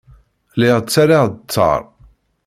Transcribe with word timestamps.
Lliɣ 0.55 0.77
ttarraɣ-d 0.81 1.35
ttaṛ. 1.41 1.81